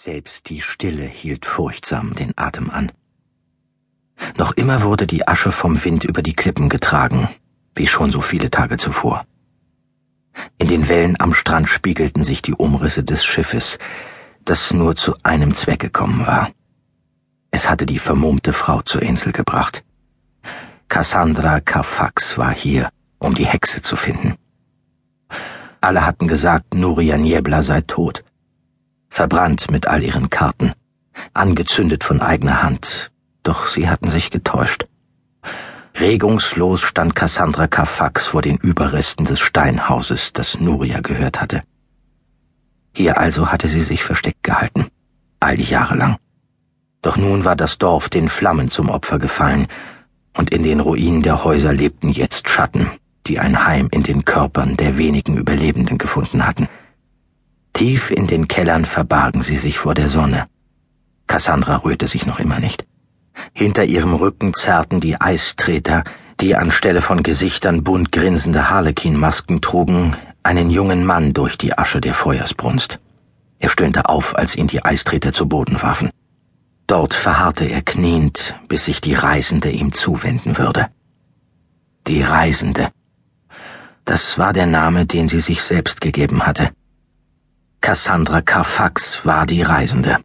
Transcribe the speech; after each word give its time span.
Selbst 0.00 0.48
die 0.48 0.62
Stille 0.62 1.02
hielt 1.02 1.44
furchtsam 1.44 2.14
den 2.14 2.32
Atem 2.36 2.70
an. 2.70 2.92
Noch 4.36 4.52
immer 4.52 4.82
wurde 4.82 5.08
die 5.08 5.26
Asche 5.26 5.50
vom 5.50 5.84
Wind 5.84 6.04
über 6.04 6.22
die 6.22 6.34
Klippen 6.34 6.68
getragen, 6.68 7.28
wie 7.74 7.88
schon 7.88 8.12
so 8.12 8.20
viele 8.20 8.48
Tage 8.48 8.76
zuvor. 8.76 9.26
In 10.56 10.68
den 10.68 10.88
Wellen 10.88 11.20
am 11.20 11.34
Strand 11.34 11.68
spiegelten 11.68 12.22
sich 12.22 12.42
die 12.42 12.54
Umrisse 12.54 13.02
des 13.02 13.24
Schiffes, 13.24 13.80
das 14.44 14.72
nur 14.72 14.94
zu 14.94 15.16
einem 15.24 15.52
Zweck 15.54 15.80
gekommen 15.80 16.28
war. 16.28 16.52
Es 17.50 17.68
hatte 17.68 17.84
die 17.84 17.98
vermummte 17.98 18.52
Frau 18.52 18.82
zur 18.82 19.02
Insel 19.02 19.32
gebracht. 19.32 19.84
Cassandra 20.86 21.58
Carfax 21.58 22.38
war 22.38 22.54
hier, 22.54 22.90
um 23.18 23.34
die 23.34 23.46
Hexe 23.46 23.82
zu 23.82 23.96
finden. 23.96 24.36
Alle 25.80 26.06
hatten 26.06 26.28
gesagt, 26.28 26.72
Nuria 26.72 27.18
Niebla 27.18 27.62
sei 27.62 27.80
tot 27.80 28.22
verbrannt 29.18 29.68
mit 29.72 29.88
all 29.88 30.04
ihren 30.04 30.30
Karten, 30.30 30.74
angezündet 31.34 32.04
von 32.04 32.22
eigener 32.22 32.62
Hand, 32.62 33.10
doch 33.42 33.66
sie 33.66 33.88
hatten 33.90 34.10
sich 34.10 34.30
getäuscht. 34.30 34.84
Regungslos 35.98 36.82
stand 36.82 37.16
Cassandra 37.16 37.66
Carfax 37.66 38.28
vor 38.28 38.42
den 38.42 38.58
Überresten 38.58 39.24
des 39.24 39.40
Steinhauses, 39.40 40.32
das 40.34 40.60
Nuria 40.60 41.00
gehört 41.00 41.40
hatte. 41.40 41.64
Hier 42.92 43.18
also 43.18 43.50
hatte 43.50 43.66
sie 43.66 43.80
sich 43.80 44.04
versteckt 44.04 44.44
gehalten, 44.44 44.86
all 45.40 45.56
die 45.56 45.64
Jahre 45.64 45.96
lang. 45.96 46.18
Doch 47.02 47.16
nun 47.16 47.44
war 47.44 47.56
das 47.56 47.76
Dorf 47.76 48.08
den 48.08 48.28
Flammen 48.28 48.68
zum 48.70 48.88
Opfer 48.88 49.18
gefallen, 49.18 49.66
und 50.36 50.50
in 50.50 50.62
den 50.62 50.78
Ruinen 50.78 51.22
der 51.22 51.42
Häuser 51.42 51.72
lebten 51.72 52.10
jetzt 52.10 52.48
Schatten, 52.48 52.88
die 53.26 53.40
ein 53.40 53.66
Heim 53.66 53.88
in 53.90 54.04
den 54.04 54.24
Körpern 54.24 54.76
der 54.76 54.96
wenigen 54.96 55.36
Überlebenden 55.36 55.98
gefunden 55.98 56.46
hatten. 56.46 56.68
Tief 57.78 58.10
in 58.10 58.26
den 58.26 58.48
Kellern 58.48 58.84
verbargen 58.84 59.44
sie 59.44 59.56
sich 59.56 59.78
vor 59.78 59.94
der 59.94 60.08
Sonne. 60.08 60.48
Cassandra 61.28 61.76
rührte 61.76 62.08
sich 62.08 62.26
noch 62.26 62.40
immer 62.40 62.58
nicht. 62.58 62.84
Hinter 63.52 63.84
ihrem 63.84 64.14
Rücken 64.14 64.52
zerrten 64.52 64.98
die 64.98 65.20
Eistreter, 65.20 66.02
die 66.40 66.56
anstelle 66.56 67.00
von 67.00 67.22
Gesichtern 67.22 67.84
bunt 67.84 68.10
grinsende 68.10 68.68
Harlekinmasken 68.68 69.60
trugen, 69.60 70.16
einen 70.42 70.70
jungen 70.70 71.06
Mann 71.06 71.34
durch 71.34 71.56
die 71.56 71.78
Asche 71.78 72.00
der 72.00 72.14
Feuersbrunst. 72.14 72.98
Er 73.60 73.68
stöhnte 73.68 74.08
auf, 74.08 74.34
als 74.34 74.56
ihn 74.56 74.66
die 74.66 74.84
Eistreter 74.84 75.32
zu 75.32 75.46
Boden 75.46 75.80
warfen. 75.80 76.10
Dort 76.88 77.14
verharrte 77.14 77.66
er 77.66 77.82
kniend, 77.82 78.56
bis 78.66 78.86
sich 78.86 79.00
die 79.00 79.14
Reisende 79.14 79.70
ihm 79.70 79.92
zuwenden 79.92 80.58
würde. 80.58 80.88
Die 82.08 82.22
Reisende. 82.22 82.88
Das 84.04 84.36
war 84.36 84.52
der 84.52 84.66
Name, 84.66 85.06
den 85.06 85.28
sie 85.28 85.38
sich 85.38 85.62
selbst 85.62 86.00
gegeben 86.00 86.44
hatte. 86.44 86.72
Cassandra 87.80 88.42
Carfax 88.42 89.24
war 89.24 89.46
die 89.46 89.62
Reisende. 89.62 90.18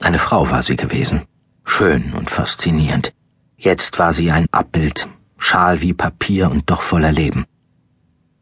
Eine 0.00 0.18
Frau 0.18 0.50
war 0.50 0.62
sie 0.62 0.76
gewesen, 0.76 1.22
schön 1.64 2.12
und 2.14 2.30
faszinierend. 2.30 3.12
Jetzt 3.56 3.98
war 3.98 4.12
sie 4.12 4.30
ein 4.30 4.46
Abbild, 4.50 5.08
schal 5.38 5.80
wie 5.80 5.92
Papier 5.92 6.50
und 6.50 6.70
doch 6.70 6.82
voller 6.82 7.12
Leben. 7.12 7.46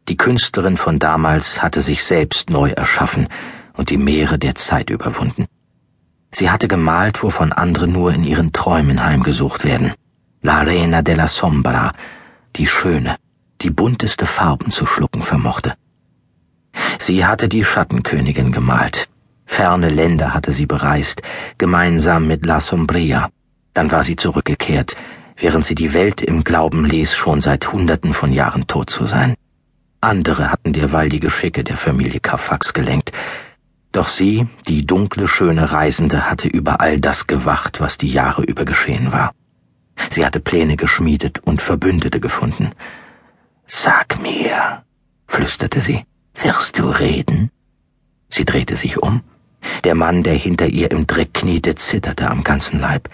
Die 0.07 0.17
Künstlerin 0.17 0.77
von 0.77 0.97
damals 0.97 1.61
hatte 1.61 1.81
sich 1.81 2.03
selbst 2.03 2.49
neu 2.49 2.71
erschaffen 2.71 3.27
und 3.73 3.89
die 3.89 3.97
Meere 3.97 4.39
der 4.39 4.55
Zeit 4.55 4.89
überwunden. 4.89 5.45
Sie 6.31 6.49
hatte 6.49 6.67
gemalt, 6.67 7.21
wovon 7.21 7.53
andere 7.53 7.87
nur 7.87 8.11
in 8.11 8.23
ihren 8.23 8.53
Träumen 8.53 9.03
heimgesucht 9.03 9.65
werden. 9.65 9.93
La 10.41 10.63
Reina 10.63 11.01
della 11.01 11.27
Sombra, 11.27 11.93
die 12.55 12.67
Schöne, 12.67 13.17
die 13.61 13.69
bunteste 13.69 14.25
Farben 14.25 14.71
zu 14.71 14.85
schlucken 14.85 15.21
vermochte. 15.21 15.75
Sie 16.99 17.25
hatte 17.25 17.49
die 17.49 17.63
Schattenkönigin 17.63 18.51
gemalt. 18.51 19.09
Ferne 19.45 19.89
Länder 19.89 20.33
hatte 20.33 20.51
sie 20.51 20.65
bereist, 20.65 21.21
gemeinsam 21.57 22.27
mit 22.27 22.45
La 22.45 22.59
Sombria. 22.59 23.29
Dann 23.73 23.91
war 23.91 24.03
sie 24.03 24.15
zurückgekehrt, 24.15 24.95
während 25.37 25.65
sie 25.65 25.75
die 25.75 25.93
Welt 25.93 26.21
im 26.21 26.43
Glauben 26.43 26.85
ließ, 26.85 27.15
schon 27.15 27.41
seit 27.41 27.71
Hunderten 27.71 28.13
von 28.13 28.31
Jahren 28.31 28.67
tot 28.67 28.89
zu 28.89 29.05
sein. 29.05 29.35
Andere 30.01 30.51
hatten 30.51 30.73
derweil 30.73 31.09
die 31.09 31.19
Geschicke 31.19 31.63
der 31.63 31.77
Familie 31.77 32.19
Carfax 32.19 32.73
gelenkt. 32.73 33.11
Doch 33.91 34.07
sie, 34.07 34.47
die 34.67 34.85
dunkle, 34.85 35.27
schöne 35.27 35.71
Reisende, 35.71 36.29
hatte 36.29 36.47
über 36.47 36.81
all 36.81 36.99
das 36.99 37.27
gewacht, 37.27 37.79
was 37.79 37.97
die 37.97 38.09
Jahre 38.09 38.43
über 38.43 38.65
geschehen 38.65 39.11
war. 39.11 39.33
Sie 40.09 40.25
hatte 40.25 40.39
Pläne 40.39 40.75
geschmiedet 40.75 41.39
und 41.39 41.61
Verbündete 41.61 42.19
gefunden. 42.19 42.71
Sag 43.67 44.19
mir, 44.21 44.83
flüsterte 45.27 45.79
sie. 45.79 46.05
Wirst 46.35 46.79
du 46.79 46.89
reden? 46.89 47.51
Sie 48.29 48.45
drehte 48.45 48.75
sich 48.75 48.97
um. 49.01 49.21
Der 49.83 49.95
Mann, 49.95 50.23
der 50.23 50.33
hinter 50.33 50.67
ihr 50.67 50.91
im 50.91 51.07
Dreck 51.07 51.33
kniete, 51.33 51.75
zitterte 51.75 52.29
am 52.29 52.43
ganzen 52.43 52.79
Leib. 52.79 53.09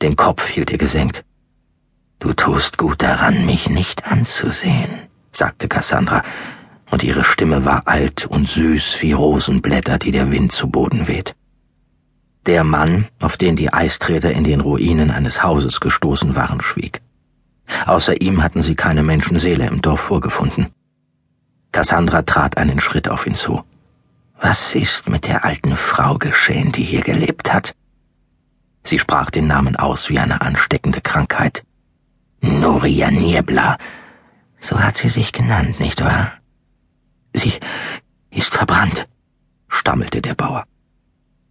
Den 0.00 0.16
Kopf 0.16 0.48
hielt 0.48 0.70
er 0.70 0.78
gesenkt. 0.78 1.24
Du 2.18 2.32
tust 2.32 2.78
gut 2.78 3.02
daran, 3.02 3.46
mich 3.46 3.68
nicht 3.68 4.06
anzusehen, 4.06 4.90
sagte 5.32 5.66
Cassandra, 5.66 6.22
und 6.90 7.02
ihre 7.02 7.24
Stimme 7.24 7.64
war 7.64 7.88
alt 7.88 8.26
und 8.26 8.48
süß 8.48 9.00
wie 9.00 9.12
Rosenblätter, 9.12 9.98
die 9.98 10.12
der 10.12 10.30
Wind 10.30 10.52
zu 10.52 10.68
Boden 10.68 11.08
weht. 11.08 11.34
Der 12.46 12.64
Mann, 12.64 13.06
auf 13.20 13.36
den 13.36 13.56
die 13.56 13.72
Eistreter 13.72 14.32
in 14.32 14.44
den 14.44 14.60
Ruinen 14.60 15.10
eines 15.10 15.42
Hauses 15.42 15.80
gestoßen 15.80 16.36
waren, 16.36 16.60
schwieg. 16.60 17.00
Außer 17.86 18.20
ihm 18.20 18.42
hatten 18.42 18.62
sie 18.62 18.74
keine 18.74 19.02
Menschenseele 19.02 19.66
im 19.66 19.80
Dorf 19.80 20.00
vorgefunden. 20.00 20.68
Cassandra 21.72 22.22
trat 22.22 22.58
einen 22.58 22.80
Schritt 22.80 23.08
auf 23.08 23.26
ihn 23.26 23.34
zu. 23.34 23.64
Was 24.38 24.74
ist 24.74 25.08
mit 25.08 25.26
der 25.26 25.44
alten 25.44 25.76
Frau 25.76 26.18
geschehen, 26.18 26.70
die 26.70 26.84
hier 26.84 27.00
gelebt 27.00 27.52
hat? 27.52 27.74
Sie 28.84 28.98
sprach 28.98 29.30
den 29.30 29.46
Namen 29.46 29.76
aus 29.76 30.10
wie 30.10 30.18
eine 30.18 30.42
ansteckende 30.42 31.00
Krankheit. 31.00 31.64
Nuria 32.40 33.10
Niebla. 33.10 33.78
So 34.58 34.80
hat 34.80 34.96
sie 34.96 35.08
sich 35.08 35.32
genannt, 35.32 35.80
nicht 35.80 36.04
wahr? 36.04 36.32
Sie 37.32 37.54
ist 38.30 38.54
verbrannt, 38.54 39.08
stammelte 39.68 40.20
der 40.20 40.34
Bauer. 40.34 40.64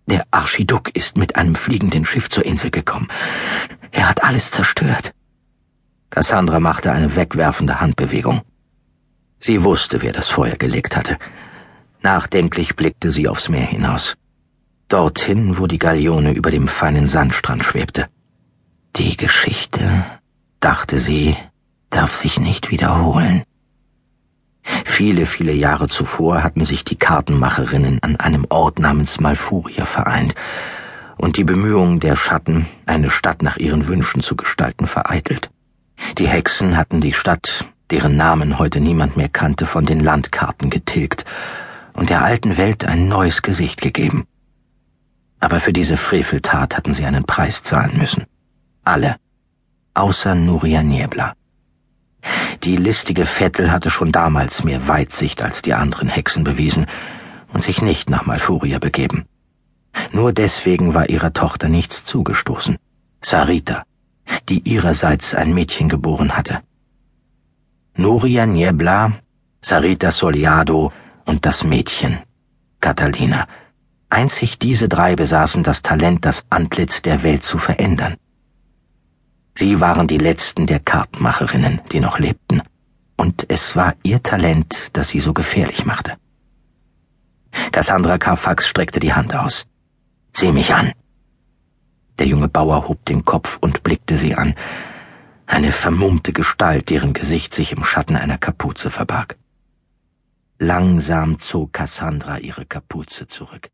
Der 0.06 0.26
Archiduk 0.32 0.96
ist 0.96 1.18
mit 1.18 1.36
einem 1.38 1.56
fliegenden 1.56 2.06
Schiff 2.06 2.30
zur 2.30 2.46
Insel 2.46 2.70
gekommen. 2.70 3.08
Er 3.92 4.10
hat 4.10 4.24
alles 4.24 4.52
zerstört. 4.52 5.14
Cassandra 6.10 6.60
machte 6.60 6.92
eine 6.92 7.16
wegwerfende 7.16 7.80
Handbewegung. 7.80 8.42
Sie 9.44 9.64
wusste, 9.64 10.04
wer 10.04 10.14
das 10.14 10.30
Feuer 10.30 10.56
gelegt 10.56 10.96
hatte. 10.96 11.18
Nachdenklich 12.04 12.76
blickte 12.76 13.10
sie 13.10 13.28
aufs 13.28 13.50
Meer 13.50 13.66
hinaus. 13.66 14.16
Dorthin, 14.88 15.58
wo 15.58 15.66
die 15.66 15.80
Galeone 15.80 16.34
über 16.34 16.52
dem 16.52 16.68
feinen 16.68 17.08
Sandstrand 17.08 17.66
schwebte. 17.66 18.08
Die 18.98 19.18
Geschichte, 19.18 20.06
dachte 20.60 21.00
sie, 21.00 21.36
darf 21.90 22.16
sich 22.16 22.40
nicht 22.40 22.70
wiederholen. 22.70 23.44
Viele, 24.86 25.26
viele 25.26 25.54
Jahre 25.54 25.88
zuvor 25.88 26.44
hatten 26.44 26.64
sich 26.64 26.84
die 26.84 26.98
Kartenmacherinnen 26.98 28.04
an 28.04 28.18
einem 28.18 28.46
Ort 28.50 28.78
namens 28.78 29.20
Malfuria 29.20 29.86
vereint 29.86 30.36
und 31.18 31.38
die 31.38 31.44
Bemühungen 31.44 32.00
der 32.00 32.16
Schatten, 32.16 32.68
eine 32.86 33.10
Stadt 33.10 33.42
nach 33.42 33.58
ihren 33.58 33.88
Wünschen 33.88 34.22
zu 34.22 34.36
gestalten, 34.36 34.86
vereitelt. 34.86 35.50
Die 36.18 36.28
Hexen 36.28 36.78
hatten 36.78 37.02
die 37.02 37.14
Stadt 37.14 37.66
deren 37.92 38.16
Namen 38.16 38.58
heute 38.58 38.80
niemand 38.80 39.18
mehr 39.18 39.30
kannte, 39.30 39.66
von 39.66 39.86
den 39.86 40.00
Landkarten 40.00 40.70
getilgt 40.70 41.26
und 41.94 42.10
der 42.10 42.24
alten 42.24 42.58
Welt 42.58 42.86
ein 42.86 43.08
neues 43.08 43.42
Gesicht 43.42 43.82
gegeben. 43.82 44.26
Aber 45.40 45.60
für 45.60 45.74
diese 45.74 45.98
Freveltat 45.98 46.78
hatten 46.78 46.94
sie 46.94 47.06
einen 47.06 47.26
Preis 47.26 47.64
zahlen 47.64 47.98
müssen. 47.98 48.26
Alle, 48.84 49.18
außer 49.94 50.36
Nuria 50.36 50.84
Niebla. 50.84 51.34
Die 52.64 52.78
listige 52.78 53.26
Vettel 53.26 53.72
hatte 53.72 53.90
schon 53.90 54.12
damals 54.12 54.64
mehr 54.64 54.88
Weitsicht 54.88 55.42
als 55.42 55.62
die 55.62 55.74
anderen 55.74 56.08
Hexen 56.08 56.44
bewiesen 56.44 56.86
und 57.54 57.64
sich 57.64 57.82
nicht 57.82 58.10
nach 58.10 58.26
Malfuria 58.26 58.80
begeben. 58.80 59.26
Nur 60.12 60.32
deswegen 60.32 60.94
war 60.94 61.10
ihrer 61.10 61.34
Tochter 61.34 61.68
nichts 61.68 62.06
zugestoßen. 62.06 62.78
Sarita, 63.22 63.84
die 64.48 64.60
ihrerseits 64.60 65.36
ein 65.36 65.54
Mädchen 65.54 65.90
geboren 65.90 66.38
hatte. 66.38 66.62
Nuria 68.02 68.48
Niebla, 68.48 69.14
Sarita 69.62 70.12
Soliado 70.12 70.92
und 71.26 71.46
das 71.46 71.64
Mädchen, 71.64 72.18
Catalina. 72.80 73.48
Einzig 74.10 74.58
diese 74.58 74.90
drei 74.90 75.16
besaßen 75.16 75.62
das 75.62 75.84
Talent, 75.84 76.26
das 76.26 76.42
Antlitz 76.50 77.04
der 77.04 77.22
Welt 77.22 77.44
zu 77.44 77.60
verändern. 77.60 78.18
Sie 79.54 79.80
waren 79.80 80.08
die 80.08 80.18
letzten 80.18 80.66
der 80.66 80.80
Kartenmacherinnen, 80.80 81.82
die 81.92 82.00
noch 82.00 82.18
lebten, 82.18 82.64
und 83.18 83.46
es 83.50 83.76
war 83.76 83.94
ihr 84.02 84.24
Talent, 84.24 84.90
das 84.94 85.10
sie 85.10 85.20
so 85.20 85.32
gefährlich 85.34 85.86
machte. 85.86 86.16
Cassandra 87.72 88.18
Carfax 88.18 88.68
streckte 88.68 89.00
die 89.00 89.14
Hand 89.14 89.36
aus. 89.36 89.68
Sieh 90.34 90.52
mich 90.52 90.74
an. 90.74 90.94
Der 92.18 92.26
junge 92.26 92.48
Bauer 92.48 92.88
hob 92.88 93.06
den 93.06 93.26
Kopf 93.26 93.60
und 93.62 93.84
blickte 93.84 94.18
sie 94.18 94.34
an 94.34 94.56
eine 95.52 95.74
vermummte 95.74 96.32
Gestalt, 96.32 96.90
deren 96.90 97.14
Gesicht 97.14 97.54
sich 97.54 97.74
im 97.74 97.84
Schatten 97.84 98.16
einer 98.16 98.38
Kapuze 98.38 98.90
verbarg. 98.90 99.38
Langsam 100.60 101.40
zog 101.40 101.74
Cassandra 101.74 102.38
ihre 102.38 102.66
Kapuze 102.66 103.28
zurück. 103.28 103.70